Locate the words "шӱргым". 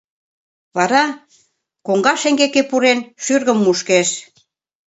3.23-3.59